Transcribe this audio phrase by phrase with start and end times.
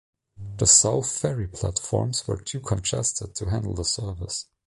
[0.57, 4.47] The South Ferry platforms were too congested to handle the service.